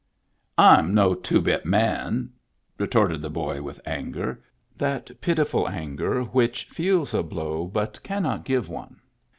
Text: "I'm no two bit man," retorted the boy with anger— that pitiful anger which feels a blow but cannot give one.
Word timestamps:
"I'm 0.57 0.95
no 0.95 1.13
two 1.13 1.41
bit 1.41 1.63
man," 1.63 2.31
retorted 2.79 3.21
the 3.21 3.29
boy 3.29 3.61
with 3.61 3.79
anger— 3.85 4.41
that 4.79 5.11
pitiful 5.21 5.69
anger 5.69 6.23
which 6.23 6.63
feels 6.63 7.13
a 7.13 7.21
blow 7.21 7.67
but 7.67 8.01
cannot 8.01 8.43
give 8.43 8.67
one. 8.67 8.99